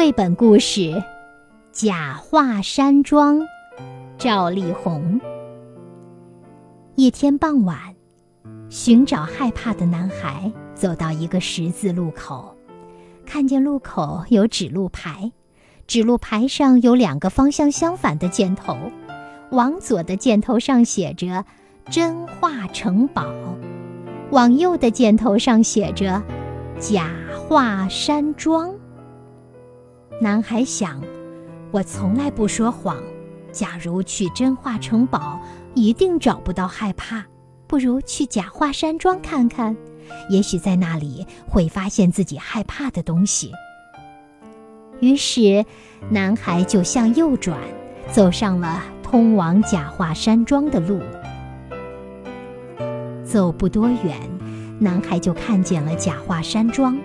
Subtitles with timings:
[0.00, 0.80] 绘本故事
[1.72, 3.38] 《假话山庄》，
[4.16, 5.20] 赵丽宏。
[6.94, 7.76] 一天傍晚，
[8.70, 12.56] 寻找害怕的男孩走到一个十字路口，
[13.26, 15.30] 看见路口有指路牌，
[15.86, 18.74] 指路牌上有两个方向相反的箭头，
[19.50, 21.44] 往左的箭头上写着
[21.92, 23.26] “真话城堡”，
[24.32, 26.22] 往右的箭头上写着
[26.80, 27.10] “假
[27.46, 28.74] 话山庄”。
[30.22, 31.02] 男孩想
[31.72, 33.02] ：“我从来不说谎。
[33.50, 35.40] 假如去真话城堡，
[35.74, 37.24] 一定找不到害怕。
[37.66, 39.74] 不如去假话山庄看看，
[40.28, 43.50] 也许在那里会发现自己害怕的东西。”
[45.00, 45.64] 于是，
[46.10, 47.58] 男孩就向右转，
[48.12, 51.00] 走上了通往假话山庄的路。
[53.24, 54.20] 走不多远，
[54.78, 56.98] 男孩就看见了假话山庄。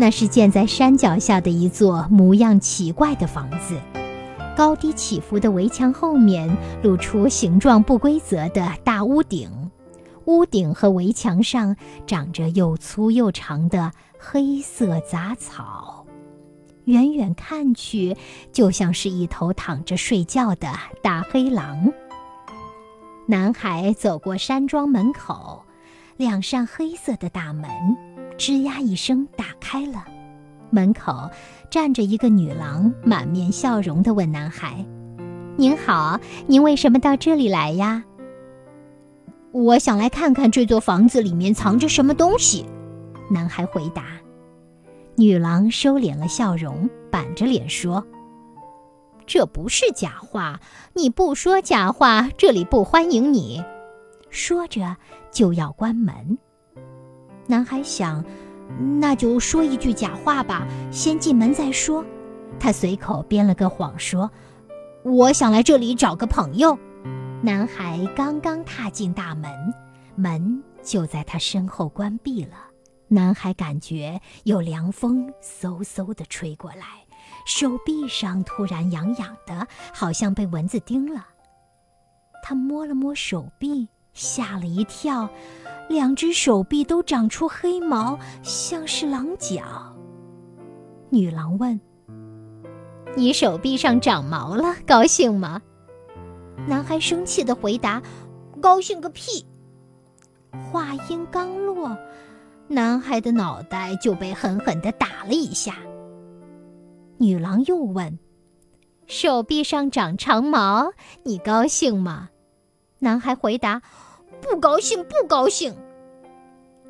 [0.00, 3.78] 那是建在山脚下的一座模样奇怪的房子，
[4.56, 6.48] 高低起伏的围墙后面
[6.82, 9.70] 露出形状不规则的大屋顶，
[10.24, 16.06] 屋顶和围墙上长着又粗又长的黑色杂草，
[16.86, 18.16] 远远看去
[18.52, 21.92] 就像是一头躺着睡觉的大黑狼。
[23.26, 25.62] 男孩走过山庄门口，
[26.16, 27.68] 两扇黑色的大门。
[28.40, 30.02] 吱呀一声，打开了。
[30.70, 31.28] 门口
[31.68, 34.82] 站着一个女郎，满面笑容地问男孩
[35.58, 38.02] ：“您好，您为什么到这里来呀
[39.52, 42.64] ？”“我想来看看这座房子里面藏着什么东西。”
[43.30, 44.04] 男孩回答。
[45.16, 48.02] 女郎收敛了笑容，板着脸说
[49.26, 50.58] ：“这不是假话，
[50.94, 53.62] 你不说假话，这里不欢迎你。”
[54.30, 54.96] 说着
[55.30, 56.38] 就要关门。
[57.50, 58.24] 男孩想，
[59.00, 62.04] 那就说一句假话吧，先进门再说。
[62.60, 64.30] 他随口编了个谎，说
[65.02, 66.78] ：“我想来这里找个朋友。”
[67.42, 69.50] 男孩刚刚踏进大门，
[70.14, 72.54] 门就在他身后关闭了。
[73.08, 77.04] 男孩感觉有凉风嗖嗖地吹过来，
[77.46, 81.26] 手臂上突然痒痒的，好像被蚊子叮了。
[82.44, 83.88] 他摸了摸手臂，
[84.20, 85.28] 吓了一跳。
[85.88, 89.62] 两只手臂都长出黑毛，像是狼角。
[91.08, 91.80] 女郎问
[93.16, 95.60] ：“你手臂上长毛了，高兴吗？”
[96.68, 98.00] 男孩生气的回答
[98.60, 99.44] ：“高兴个屁！”
[100.70, 101.96] 话音刚落，
[102.68, 105.74] 男孩的脑袋就被狠狠的打了一下。
[107.18, 108.16] 女郎又问
[109.08, 110.92] ：“手臂上长长毛，
[111.24, 112.28] 你高兴吗？”
[113.00, 113.82] 男孩回答。
[114.40, 115.76] 不高兴，不高兴。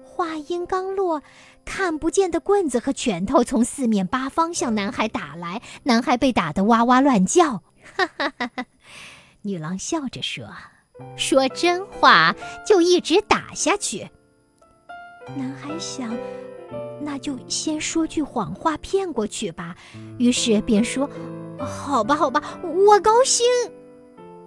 [0.02, 1.22] 话音刚落，
[1.64, 7.62] 看不见的棍子和拳头从四面八方向男孩打来，男孩被打得哇哇乱叫。
[7.96, 8.66] 哈哈哈哈！
[9.42, 10.46] 女郎笑着说
[11.16, 14.10] ：“说真话就一直打下去。”
[15.34, 16.14] 男孩想，
[17.00, 19.74] 那就先说句谎话骗过去吧。
[20.18, 21.08] 于是便说
[21.58, 23.46] ：“好吧，好吧，我高兴。”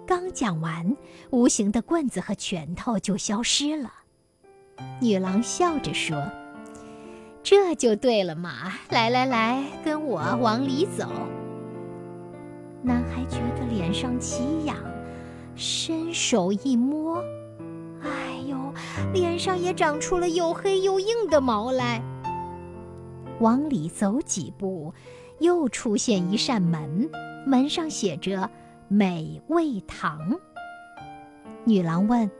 [0.06, 0.96] 刚讲完，
[1.30, 3.90] 无形的棍子和拳头就消失了。
[5.00, 6.22] 女郎笑着说
[7.42, 8.72] ：“这就对了嘛！
[8.90, 11.08] 来来来，跟我往里走。”
[12.82, 14.76] 男孩觉得脸上奇痒，
[15.56, 17.22] 伸手一摸，
[18.02, 18.56] 哎呦，
[19.14, 22.02] 脸上也长出了又黑又硬的毛来。
[23.40, 24.92] 往里走几步，
[25.38, 27.10] 又出现一扇门，
[27.46, 28.50] 门上写着。
[28.88, 30.18] 美味堂。
[31.64, 32.30] 女郎问：“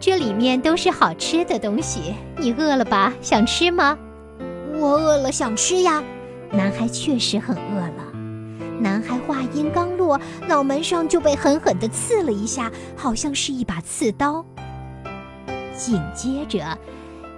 [0.00, 3.12] 这里面都是好吃的东西，你饿了吧？
[3.20, 3.96] 想吃吗
[4.78, 6.02] ？”“我饿了，想吃呀。”
[6.50, 8.12] 男孩确实很饿了。
[8.80, 14.44] 男孩话音刚落，脑门上就被狠狠地刺了一下，好像是一把刺刀。
[15.76, 16.78] 紧接着，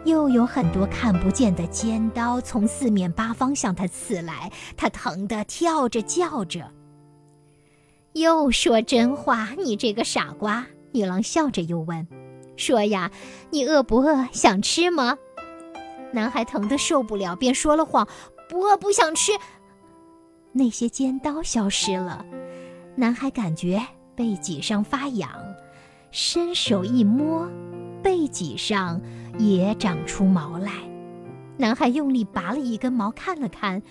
[0.04, 6.70] 又有很多看不见的尖刀从四面八方向他刺来，他疼得跳着叫着。
[8.16, 10.66] 又说真话，你这个傻瓜！
[10.92, 12.08] 女郎笑着又问
[12.56, 13.10] ：“说呀，
[13.50, 14.26] 你饿不饿？
[14.32, 15.18] 想吃吗？”
[16.12, 18.08] 男孩疼得受不了，便说了谎
[18.48, 19.32] ：“不饿，不想吃。”
[20.52, 22.24] 那些尖刀消失了，
[22.94, 25.30] 男孩感觉背脊上发痒，
[26.10, 27.46] 伸手一摸，
[28.02, 28.98] 背脊上
[29.38, 30.72] 也长出毛来。
[31.58, 33.82] 男孩用力拔了一根毛，看了看，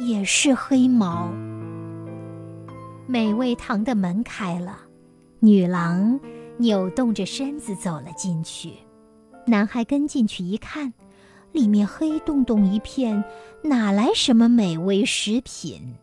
[0.00, 1.30] 也是黑毛。
[3.06, 4.78] 美味堂的门开了，
[5.40, 6.18] 女郎
[6.56, 8.72] 扭动着身子走了进去。
[9.46, 10.94] 男孩跟进去一看，
[11.52, 13.22] 里面黑洞洞一片，
[13.62, 15.96] 哪来什么美味食品？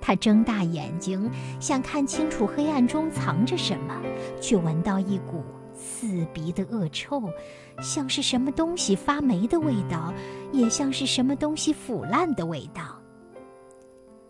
[0.00, 4.00] 他睁大眼睛，想看清楚黑暗中藏着什么，
[4.40, 5.44] 却闻到一股
[5.74, 7.22] 刺鼻的恶臭，
[7.82, 10.14] 像是什么东西发霉的味道，
[10.52, 12.97] 也像是什么东西腐烂的味道。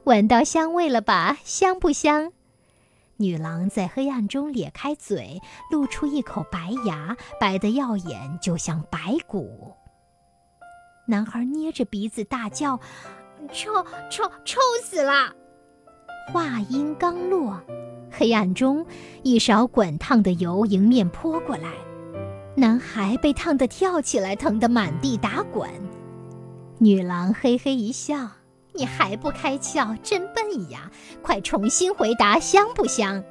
[0.09, 1.37] 闻到香味了吧？
[1.45, 2.33] 香不香？
[3.19, 5.39] 女郎在黑暗中咧开嘴，
[5.71, 9.75] 露出一口白牙，白得耀眼，就像白骨。
[11.07, 12.81] 男孩捏着鼻子大叫
[13.53, 15.31] ：“臭臭臭死了！”
[16.33, 17.61] 话音刚落，
[18.11, 18.87] 黑暗中
[19.23, 21.71] 一勺滚烫的油迎面泼过来，
[22.57, 25.69] 男孩被烫得跳起来，疼得满地打滚。
[26.79, 28.27] 女郎嘿嘿一笑
[28.79, 30.89] ：“你还不开窍，真笨呀！
[31.21, 33.25] 快重新回答，香不香？”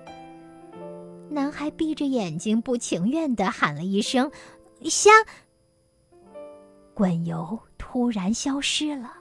[1.31, 4.29] 男孩闭着眼睛，不情愿地喊了一声
[4.83, 5.13] ：“香。”
[6.93, 9.13] 滚油突然消失了。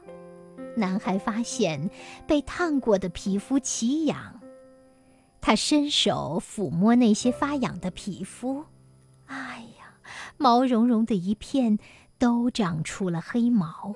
[0.76, 1.90] 男孩发现
[2.26, 4.40] 被烫过的皮肤奇痒，
[5.40, 8.64] 他伸手抚摸那些发痒的皮肤，
[9.26, 9.94] 哎呀，
[10.36, 11.78] 毛茸茸的一片，
[12.18, 13.94] 都长出了黑毛。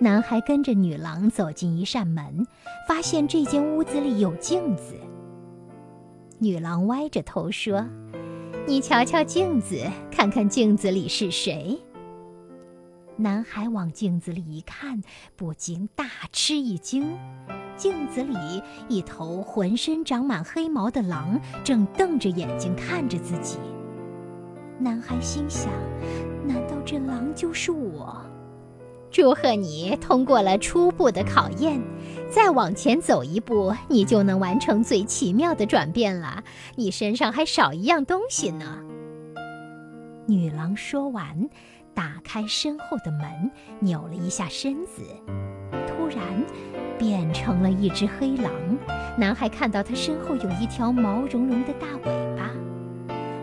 [0.00, 2.46] 男孩跟着女郎走进一扇门，
[2.88, 4.94] 发现这间屋子里有镜子。
[6.38, 7.86] 女郎歪着头说
[8.66, 9.80] ：“你瞧瞧镜子，
[10.10, 11.80] 看看镜子里是谁。”
[13.16, 15.00] 男孩往镜子里一看，
[15.36, 17.16] 不禁大吃一惊。
[17.76, 23.58] 镜子里，一头浑身长满黑毛的狼正瞪着眼睛看着自己。
[24.78, 25.72] 男孩心想：
[26.44, 28.20] 难道这狼就是我？
[29.14, 31.80] 祝贺你通过了初步的考验，
[32.28, 36.42] 再往前走一步，你就能完成最奇妙的转变了。
[36.74, 38.80] 你身上还少一样东西呢。
[40.26, 41.48] 女郎说完。
[41.94, 45.02] 打开身后的门，扭了一下身子，
[45.86, 46.18] 突然
[46.98, 48.50] 变成了一只黑狼。
[49.16, 52.50] 男孩看到他身后有一条毛茸茸的大尾巴，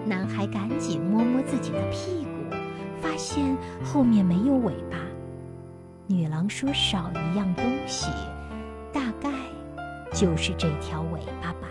[0.05, 2.57] 男孩赶紧摸摸自己的屁股，
[3.01, 4.97] 发现后面没有尾巴。
[6.11, 8.07] 女郎说：“少一样东西，
[8.93, 9.31] 大概
[10.13, 11.67] 就是这条尾巴吧。”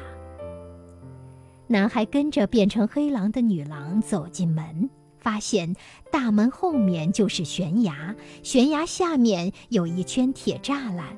[1.68, 4.90] 男孩跟着变成黑狼的女郎走进门。
[5.22, 5.76] 发现
[6.10, 11.14] 大门后面就是悬崖，悬崖下面有一圈铁栅栏，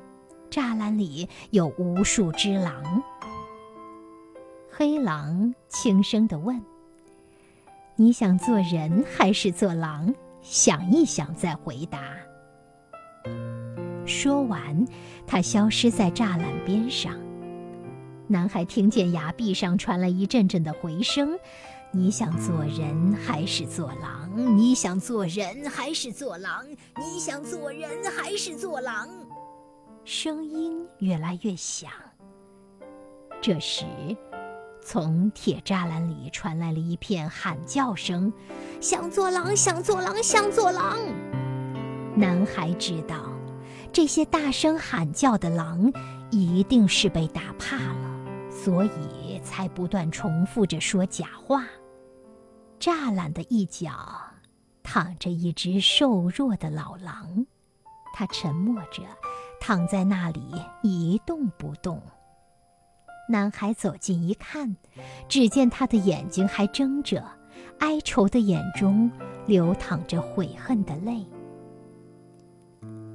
[0.50, 3.00] 栅栏里有无数只狼。
[4.68, 6.60] 黑狼轻声地问
[7.94, 10.12] ：“你想做人还是做狼？
[10.42, 12.00] 想一想再回答。”
[14.06, 14.86] 说完，
[15.26, 17.14] 他消失在栅栏边上。
[18.26, 21.38] 男孩听见崖壁上传来一阵阵的回声。
[21.94, 24.56] 你想做人还是做狼？
[24.56, 26.64] 你想做人还是做狼？
[26.96, 29.08] 你想做人还是做狼？
[30.04, 31.90] 声音越来越响。
[33.42, 33.84] 这时，
[34.82, 38.32] 从铁栅栏里传来了一片喊叫声
[38.80, 40.96] ：“想做狼，想做狼，想做狼！”
[42.16, 43.31] 男孩知道，
[43.92, 45.92] 这些大声喊叫的狼
[46.30, 51.66] 一定是被打怕了，所以才不断重复着说假话。
[52.80, 53.92] 栅栏的一角，
[54.82, 57.46] 躺着一只瘦弱的老狼，
[58.14, 59.02] 它沉默着，
[59.60, 60.40] 躺在那里
[60.82, 62.00] 一动不动。
[63.28, 64.74] 男孩走近一看，
[65.28, 67.22] 只见他的眼睛还睁着，
[67.78, 69.10] 哀愁的眼中
[69.46, 71.24] 流淌着悔恨的泪。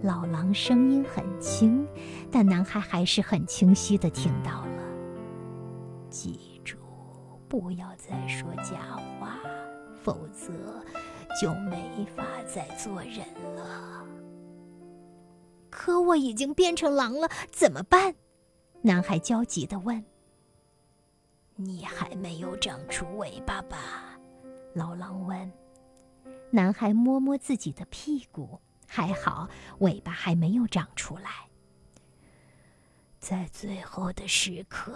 [0.01, 1.87] 老狼声音很轻，
[2.31, 4.83] 但男孩还是很清晰地听到了。
[6.09, 6.77] 记住，
[7.49, 9.39] 不要再说假话。
[10.03, 10.53] 否则，
[11.41, 13.19] 就没法再做人
[13.55, 14.05] 了。
[15.69, 18.15] 可我已经变成狼了，怎么办？
[18.81, 20.01] 男孩焦急地问。
[21.55, 24.17] 你还没有长出尾巴吧？
[24.73, 25.51] 老狼问。
[26.51, 29.47] 男孩摸摸自己的屁股，还好，
[29.79, 31.29] 尾巴还没有长出来。
[33.19, 34.95] 在最后的时刻，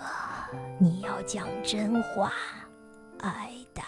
[0.80, 2.32] 你要讲真话，
[3.20, 3.84] 挨打。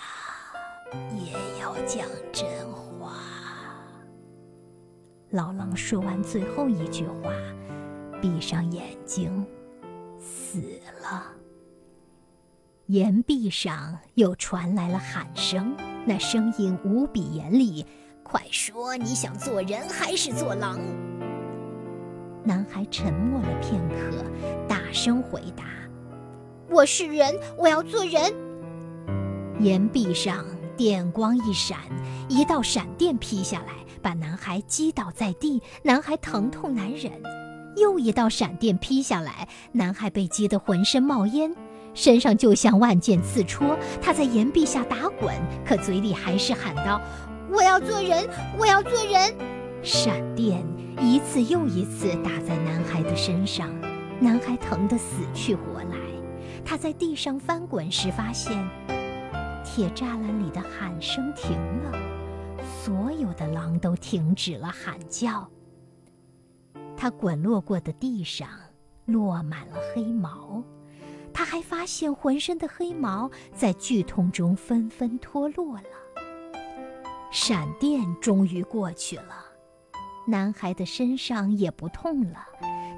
[1.16, 3.14] 也要讲真话。
[5.32, 7.32] 老狼说完最后一句话，
[8.22, 9.48] 闭上眼睛，
[10.20, 11.34] 死了。
[12.88, 17.84] 岩壁上又传来了喊声，那声音无比严厉
[18.34, 20.80] ：“快说，你想做人还是做狼？”
[22.44, 24.26] 男孩沉默了片刻，
[24.68, 25.66] 大声回答
[26.68, 28.34] ：“我是人，我要做人。”
[29.62, 30.44] 岩壁上。
[30.76, 31.78] 电光一闪，
[32.28, 35.62] 一道闪电劈下来，把男孩击倒在地。
[35.84, 37.12] 男孩疼痛难忍，
[37.78, 41.56] 又一道闪电劈下来，男孩被击得浑身冒烟，
[41.94, 43.78] 身上就像万箭刺戳。
[44.02, 47.00] 他在岩壁下打滚，可嘴里还是喊道
[47.54, 49.36] ：“我要做人，我要做人！”
[49.84, 50.66] 闪电
[51.00, 53.70] 一次又一次打在男孩的身上，
[54.20, 55.98] 男孩疼得死去活来。
[56.66, 58.58] 他在地上翻滚时，发现
[59.64, 61.52] 铁栅栏里的喊声停
[61.84, 61.92] 了，
[62.82, 65.48] 所有的狼都停止了喊叫。
[66.96, 68.48] 他滚落过的地上
[69.06, 70.64] 落满了黑毛，
[71.34, 76.03] 他还发现浑身的黑毛在剧痛中纷纷脱落了。
[77.36, 79.44] 闪电终于过去了，
[80.28, 82.46] 男孩的身上也不痛了，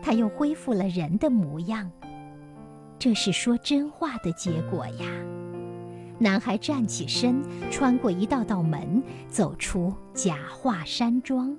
[0.03, 1.89] 他又恢复了人的模样。
[2.99, 5.05] 这是说真话的结果呀！
[6.19, 11.57] 男孩站起身，穿过一道道门，走出假话山庄。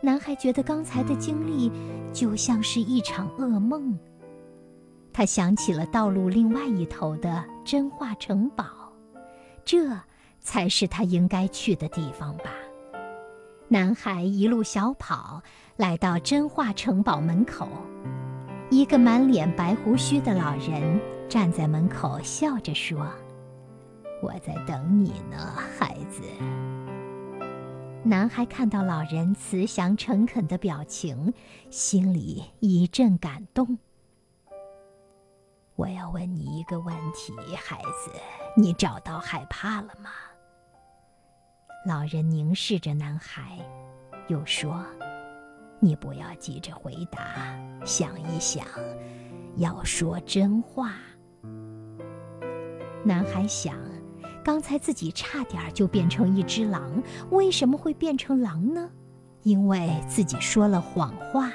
[0.00, 1.72] 男孩觉得刚才的经历
[2.12, 3.98] 就像是一场噩梦。
[5.12, 8.64] 他想起了道路另外一头的真话城堡，
[9.64, 9.88] 这
[10.44, 12.52] 才是他应该去的地方吧。
[13.66, 15.42] 男孩一路小跑，
[15.76, 17.66] 来到真话城堡门口。
[18.70, 23.10] 一个满脸白胡须的老人站在门口，笑着说
[24.22, 26.22] ：“我在等你呢，孩子。”
[28.04, 31.32] 男孩看到老人慈祥诚恳的表情，
[31.70, 33.78] 心里一阵感动。
[35.76, 38.10] 我要问你一个问题，孩子，
[38.56, 40.10] 你找到害怕了吗？
[41.86, 43.58] 老人凝视着男孩，
[44.28, 44.82] 又说。
[45.80, 47.20] 你不要急着回答，
[47.84, 48.64] 想一想，
[49.56, 50.94] 要说真话。
[53.04, 53.76] 男孩想，
[54.42, 58.90] 刚才自己差点就变成一只狼，为什么会变成狼呢？
[59.42, 61.52] 因为自己说了谎话。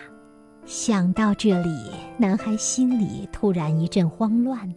[0.63, 4.71] 想到这里，男孩心里突然一阵慌乱。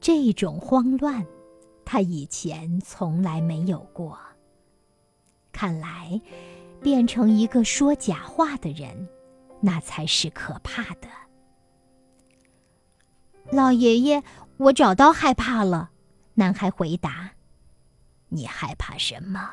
[0.00, 1.26] 这种慌乱，
[1.84, 4.18] 他以前从来没有过。
[5.52, 6.20] 看来。
[6.80, 9.08] 变成一个说假话的人，
[9.60, 11.08] 那才是可怕的。
[13.50, 14.22] 老爷爷，
[14.58, 15.90] 我找到害怕了。
[16.34, 17.30] 男孩回答
[18.30, 19.50] ：“你害怕什么？”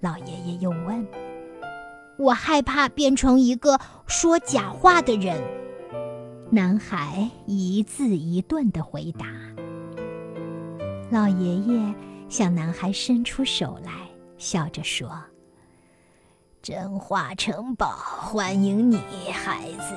[0.00, 1.06] 老爷爷又问
[2.18, 5.38] ：“我害怕变成一个说假话的人。”
[6.50, 9.26] 男孩一字一顿的回答。
[11.10, 11.94] 老爷爷
[12.30, 14.03] 向男孩伸出手来，
[14.38, 15.10] 笑着说。
[16.62, 18.98] 真话城堡欢迎你，
[19.30, 19.94] 孩子。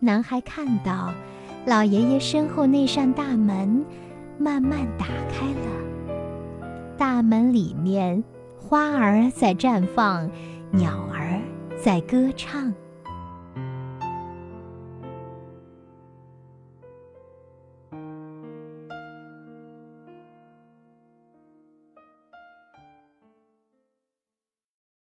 [0.00, 1.14] 男孩看到
[1.64, 3.84] 老爷爷身后那扇大门
[4.36, 8.22] 慢慢打开了，大门里面
[8.58, 10.28] 花儿在绽放，
[10.72, 11.40] 鸟儿
[11.80, 12.74] 在歌唱。